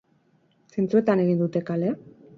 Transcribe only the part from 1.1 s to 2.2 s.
egin dute kale?